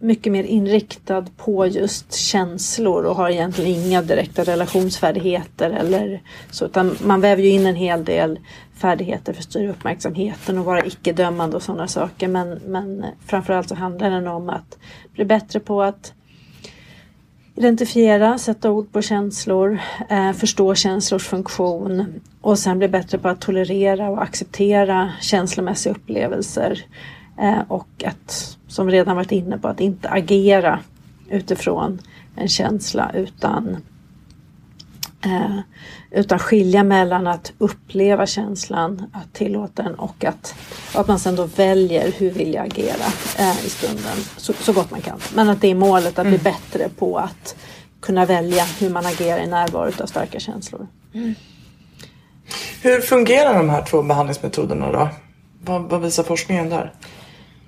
[0.02, 6.98] mycket mer inriktad på just känslor och har egentligen inga direkta relationsfärdigheter eller så utan
[7.04, 8.40] man väver ju in en hel del
[8.82, 12.28] färdigheter för att styra uppmärksamheten och vara icke-dömande och sådana saker.
[12.28, 14.78] Men, men framförallt så handlar den om att
[15.14, 16.14] bli bättre på att
[17.56, 23.42] identifiera, sätta ord på känslor, eh, förstå känslors funktion och sen bli bättre på att
[23.42, 26.86] tolerera och acceptera känslomässiga upplevelser
[27.42, 30.80] eh, och att, som vi redan varit inne på, att inte agera
[31.30, 32.02] utifrån
[32.36, 33.78] en känsla utan
[35.26, 35.60] eh,
[36.12, 40.56] utan skilja mellan att uppleva känslan, att tillåta den och att,
[40.94, 43.06] och att man sen då väljer hur vill jag agera
[43.38, 45.20] eh, i stunden så, så gott man kan.
[45.36, 47.56] Men att det är målet att bli bättre på att
[48.02, 50.88] kunna välja hur man agerar i närvaro av starka känslor.
[52.82, 55.10] Hur fungerar de här två behandlingsmetoderna då?
[55.64, 56.94] Vad, vad visar forskningen där?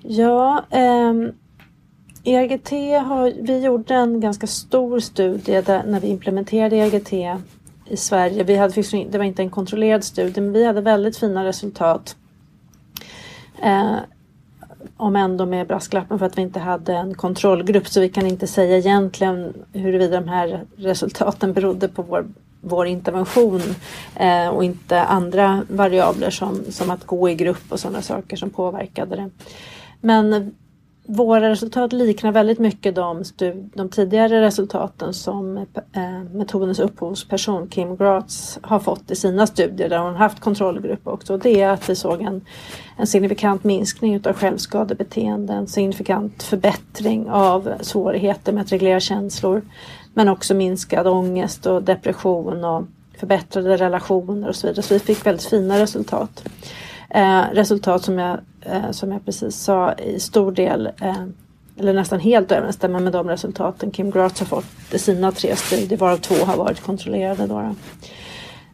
[0.06, 1.12] Ja, eh,
[2.24, 2.70] ERGT
[3.06, 7.12] har, vi gjorde en ganska stor studie där, när vi implementerade ERGT
[7.86, 8.44] i Sverige.
[8.44, 12.16] Vi hade, det var inte en kontrollerad studie men vi hade väldigt fina resultat.
[13.62, 13.96] Eh,
[14.96, 18.46] om ändå med brasklappen för att vi inte hade en kontrollgrupp så vi kan inte
[18.46, 22.26] säga egentligen huruvida de här resultaten berodde på vår,
[22.60, 23.62] vår intervention
[24.16, 28.50] eh, och inte andra variabler som, som att gå i grupp och sådana saker som
[28.50, 29.30] påverkade det.
[30.04, 30.54] Men
[31.06, 33.24] våra resultat liknar väldigt mycket de,
[33.74, 35.56] de tidigare resultaten som
[35.92, 41.36] eh, metodens upphovsperson Kim Gratz har fått i sina studier där hon haft kontrollgrupp också.
[41.36, 42.40] Det är att vi såg en,
[42.96, 49.62] en signifikant minskning av självskadebeteende, en signifikant förbättring av svårigheter med att reglera känslor
[50.14, 52.84] men också minskad ångest och depression och
[53.18, 54.82] förbättrade relationer och så vidare.
[54.82, 56.44] Så vi fick väldigt fina resultat.
[57.10, 61.24] Eh, resultat som jag eh, som jag precis sa i stor del eh,
[61.76, 65.98] eller nästan helt överensstämmer med de resultaten Kim Gratz har fått i sina tre studier
[65.98, 67.46] varav två har varit kontrollerade.
[67.46, 67.74] Då.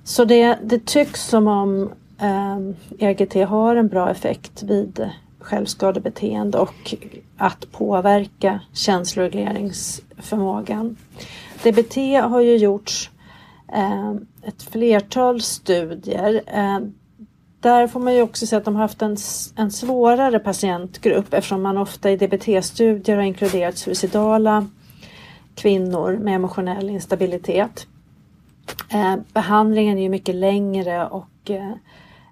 [0.05, 2.59] Så det, det tycks som om eh,
[2.99, 6.95] EGT har en bra effekt vid självskadebeteende och
[7.37, 10.97] att påverka känsloregleringsförmågan.
[11.63, 13.11] DBT har ju gjorts
[13.73, 14.11] eh,
[14.43, 16.79] ett flertal studier eh,
[17.61, 19.17] där får man ju också se att de har haft en,
[19.57, 24.67] en svårare patientgrupp eftersom man ofta i DBT-studier har inkluderat suicidala
[25.55, 27.87] kvinnor med emotionell instabilitet.
[28.93, 31.73] Eh, behandlingen är ju mycket längre och eh,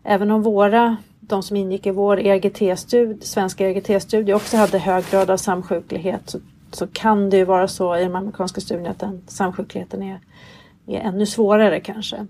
[0.05, 5.31] även om våra, de som ingick i vår ERGT-studie, svenska ERGT-studie också hade hög grad
[5.31, 6.39] av samsjuklighet så,
[6.73, 10.21] så kan det ju vara så i de amerikanska studierna att den samsjukligheten är,
[10.87, 12.27] är ännu svårare kanske.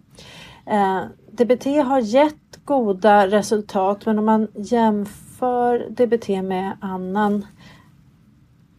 [0.66, 1.00] Eh,
[1.38, 7.46] DBT har gett goda resultat men om man jämför DBT med annan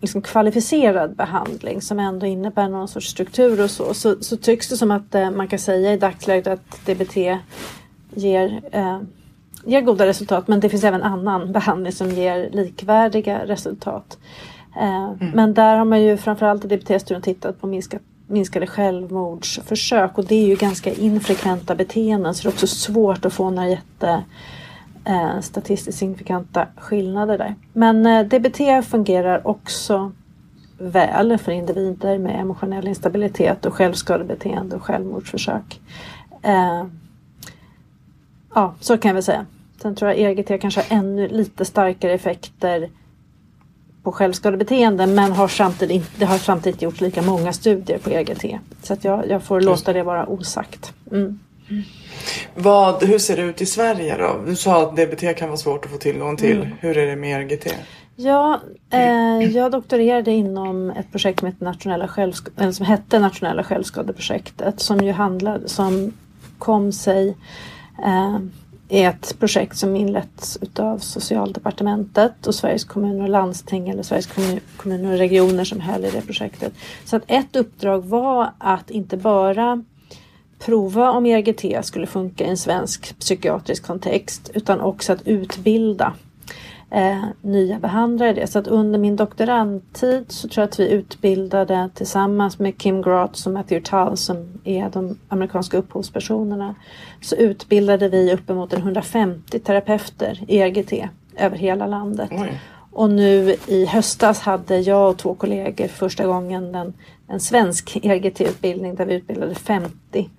[0.02, 4.78] liksom kvalificerad behandling som ändå innebär någon sorts struktur och så, så, så tycks det
[4.78, 7.18] som att eh, man kan säga i dagsläget att DBT
[8.14, 9.00] ger, eh,
[9.66, 14.18] ger goda resultat men det finns även annan behandling som ger likvärdiga resultat.
[14.78, 15.32] Eh, mm.
[15.34, 20.36] Men där har man ju framförallt i DBT-studien tittat på minskat minskade självmordsförsök och det
[20.36, 24.24] är ju ganska infrekventa beteenden så det är också svårt att få några jätte
[25.06, 27.56] eh, statistiskt signifikanta skillnader där.
[27.74, 30.12] Men eh, DBT fungerar också
[30.78, 35.82] väl för individer med emotionell instabilitet och självskadebeteende och självmordsförsök.
[36.42, 36.86] Eh,
[38.56, 39.46] ja, så kan jag väl säga.
[39.82, 42.90] Sen tror jag EGT kanske har ännu lite starkare effekter
[44.04, 48.46] på självskadebeteende men har samtidigt, det har samtidigt gjort lika många studier på EGT.
[48.84, 50.94] Så att jag, jag får låta det vara osagt.
[51.12, 51.40] Mm.
[52.56, 54.42] Vad, hur ser det ut i Sverige då?
[54.46, 56.58] Du sa att DBT kan vara svårt att få tillgång till.
[56.58, 56.70] Mm.
[56.80, 57.76] Hur är det med EGT?
[58.16, 58.60] Ja,
[58.90, 65.12] eh, jag doktorerade inom ett projekt som, Nationella självsk- som hette Nationella självskadeprojektet som ju
[65.12, 66.14] handlade, som
[66.58, 67.38] kom sig
[68.06, 68.38] eh,
[68.90, 74.30] är ett projekt som inletts utav Socialdepartementet och Sveriges kommuner och landsting eller Sveriges
[74.78, 76.74] kommuner och regioner som höll i det projektet.
[77.06, 79.84] Så att ett uppdrag var att inte bara
[80.60, 86.14] prova om ERGT skulle funka i en svensk psykiatrisk kontext utan också att utbilda
[86.92, 88.48] eh, nya behandlare det.
[88.48, 93.46] Så att under min doktorandtid så tror jag att vi utbildade tillsammans med Kim Gratz
[93.46, 96.76] och Matthew Tull som är de amerikanska upphovspersonerna.
[97.22, 100.94] Så utbildade vi uppemot 150 terapeuter i ERGT
[101.38, 102.30] över hela landet.
[102.32, 102.62] Oj.
[102.92, 106.94] Och nu i höstas hade jag och två kollegor första gången en,
[107.28, 110.30] en svensk ERGT-utbildning där vi utbildade 50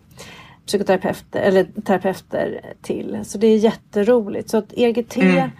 [0.67, 3.19] psykoterapeuter eller terapeuter till.
[3.25, 4.51] Så det är jätteroligt.
[4.51, 5.51] Så att ERGT mm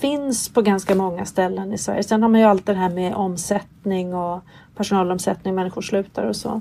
[0.00, 2.02] finns på ganska många ställen i Sverige.
[2.02, 4.40] Sen har man ju allt det här med omsättning och
[4.76, 6.60] personalomsättning, människor slutar och så.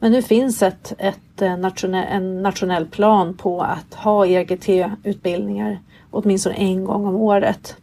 [0.00, 5.78] Men nu finns ett, ett eh, nationell, en nationell plan på att ha EGT-utbildningar
[6.10, 7.76] åtminstone en gång om året.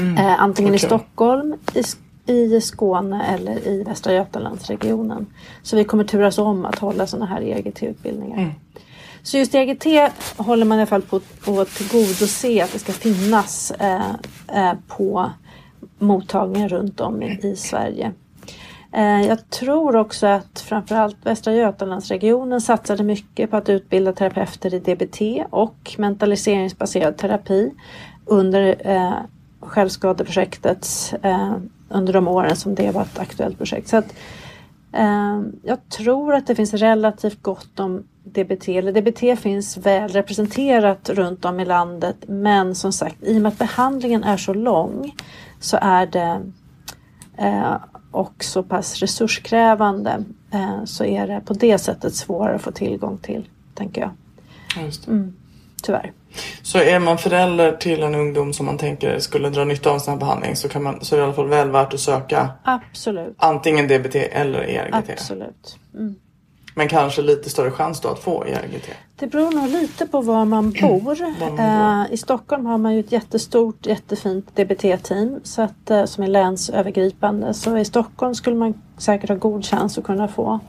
[0.00, 0.16] Mm.
[0.16, 0.84] Eh, antingen okay.
[0.84, 5.26] i Stockholm, i, i Skåne eller i Västra Götalandsregionen.
[5.62, 8.38] Så vi kommer turas om att hålla sådana här EGT-utbildningar.
[8.38, 8.50] Mm.
[9.26, 11.02] Så just i EGT håller man i alla fall
[11.44, 14.10] på att tillgodose att det ska finnas eh,
[14.54, 15.30] eh, på
[15.98, 18.12] mottagningar runt om i, i Sverige.
[18.92, 24.78] Eh, jag tror också att framförallt Västra Götalandsregionen satsade mycket på att utbilda terapeuter i
[24.78, 27.72] DBT och mentaliseringsbaserad terapi
[28.24, 29.14] under eh,
[29.60, 31.56] självskadeprojektets eh,
[31.88, 33.88] under de åren som det var ett aktuellt projekt.
[33.88, 34.14] Så att,
[35.62, 41.44] jag tror att det finns relativt gott om DBT, eller DBT finns väl representerat runt
[41.44, 45.14] om i landet men som sagt i och med att behandlingen är så lång
[45.60, 46.42] så är det
[47.38, 47.76] eh,
[48.10, 53.18] och så pass resurskrävande eh, så är det på det sättet svårare att få tillgång
[53.18, 54.10] till, tänker jag.
[54.84, 55.36] Just mm,
[55.82, 56.12] tyvärr.
[56.62, 60.00] Så är man förälder till en ungdom som man tänker skulle dra nytta av en
[60.00, 62.00] sån här behandling så, kan man, så är det i alla fall väl värt att
[62.00, 63.34] söka Absolut.
[63.38, 65.10] antingen DBT eller ERGT.
[65.10, 65.78] Absolut.
[65.94, 66.14] Mm.
[66.78, 68.90] Men kanske lite större chans då att få ERGT.
[69.16, 71.00] Det beror nog lite på var man bor.
[71.00, 76.04] Var man Eh, I Stockholm har man ju ett jättestort jättefint DBT-team så att, eh,
[76.04, 77.54] som är länsövergripande.
[77.54, 80.60] Så i Stockholm skulle man säkert ha god chans att kunna få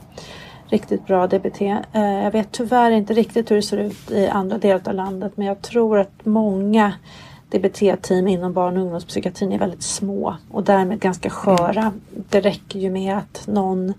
[0.68, 1.60] riktigt bra DBT.
[1.92, 5.32] Eh, jag vet tyvärr inte riktigt hur det ser ut i andra delar av landet
[5.34, 6.92] men jag tror att många
[7.50, 11.92] DBT-team inom barn och ungdomspsykiatrin är väldigt små och därmed ganska sköra.
[12.10, 13.94] Det räcker ju med att någon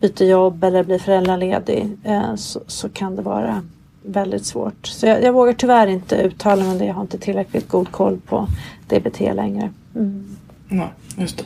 [0.00, 3.62] byter jobb eller blir föräldraledig eh, så, så kan det vara
[4.02, 4.86] väldigt svårt.
[4.86, 6.84] Så jag, jag vågar tyvärr inte uttala mig om det.
[6.84, 8.48] Jag har inte tillräckligt god koll på
[8.88, 9.70] DBT längre.
[9.94, 10.36] Mm.
[10.74, 11.44] Nej, just det.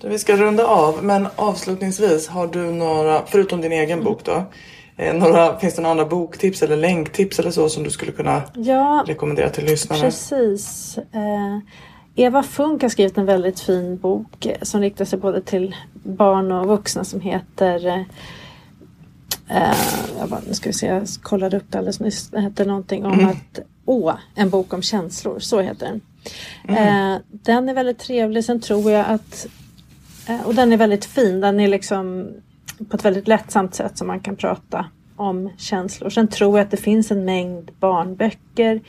[0.00, 4.42] Då vi ska runda av, men avslutningsvis har du några, förutom din egen bok då,
[4.96, 8.42] eh, några, finns det några andra boktips eller länktips eller så som du skulle kunna
[8.54, 10.02] Ja, rekommendera till lyssnarna?
[10.02, 10.98] precis.
[11.12, 11.58] Eh,
[12.18, 16.52] Eva Funk har skrivit en väldigt fin bok eh, som riktar sig både till barn
[16.52, 18.00] och vuxna som heter eh,
[19.48, 19.76] eh,
[20.18, 22.28] jag bara, nu ska vi se, jag kollade upp det alldeles nyss.
[22.30, 23.26] Det heter någonting om Mm.
[23.28, 23.58] att
[23.88, 26.00] Åh, en bok om känslor, så heter den.
[26.68, 28.44] Eh, den är väldigt trevlig.
[28.44, 29.46] Sen tror jag att
[30.28, 31.40] eh, och den är väldigt fin.
[31.40, 32.28] Den är liksom
[32.88, 36.10] på ett väldigt lättsamt sätt som man kan prata om känslor.
[36.10, 38.80] Sen tror jag att det finns en mängd barnböcker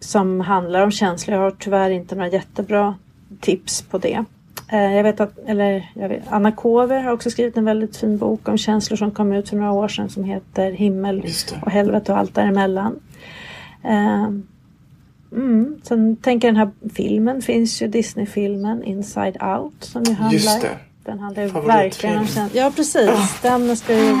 [0.00, 1.36] som handlar om känslor.
[1.36, 2.94] Jag har tyvärr inte några jättebra
[3.40, 4.24] tips på det.
[4.72, 8.48] Eh, Jag vet att, eller vet, Anna Kover har också skrivit en väldigt fin bok
[8.48, 11.24] om känslor som kom ut för några år sedan som heter Himmel
[11.62, 13.00] och helvete och allt däremellan.
[15.32, 15.80] Mm.
[15.82, 20.32] Sen tänker jag den här filmen finns ju Disney-filmen Inside Out som ju handlar.
[20.32, 20.76] Just det.
[21.04, 22.62] Den handlar ju verkligen om känslor.
[22.64, 23.40] Ja precis.
[23.42, 24.18] Den ska ju,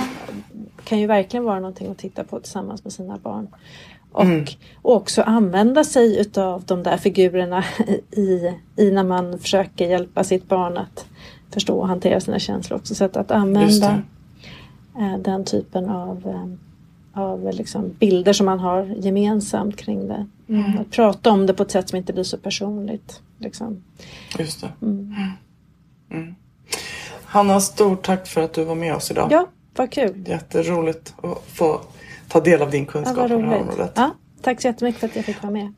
[0.84, 3.48] kan ju verkligen vara någonting att titta på tillsammans med sina barn.
[4.12, 4.44] Och, Mm.
[4.82, 7.64] och också använda sig utav de där figurerna
[8.10, 11.06] i, i när man försöker hjälpa sitt barn att
[11.50, 12.94] förstå och hantera sina känslor också.
[12.94, 14.02] Så att, att använda
[14.98, 16.46] eh, den typen av, eh,
[17.14, 20.26] av liksom bilder som man har gemensamt kring det.
[20.48, 20.78] Mm.
[20.78, 23.22] Att prata om det på ett sätt som inte blir så personligt.
[23.38, 23.84] Liksom.
[24.38, 24.72] Just det.
[24.82, 25.14] Mm.
[26.10, 26.34] Mm.
[27.24, 29.28] Hanna, stort tack för att du var med oss idag.
[29.32, 29.46] Ja,
[29.76, 30.24] vad kul.
[30.28, 31.80] Jätteroligt att få
[32.28, 33.92] ta del av din Ja, kunskap vad på det här området.
[33.94, 34.10] Ja,
[34.42, 35.72] tack så jättemycket för att jag fick vara med.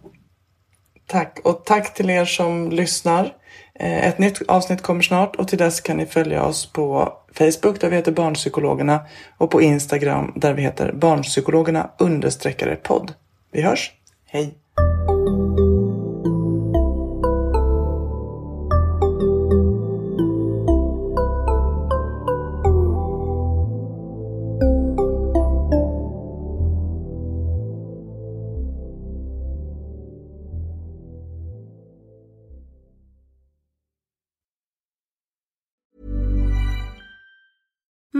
[1.06, 3.36] Tack och tack till er som lyssnar.
[3.74, 7.80] Eh, ett nytt avsnitt kommer snart och till dess kan ni följa oss på Facebook
[7.80, 9.00] där vi heter Barnpsykologerna
[9.38, 13.12] och på Instagram där vi heter Barnpsykologerna understreckare podd.
[13.52, 13.92] Vi hörs.
[14.26, 14.54] Hej!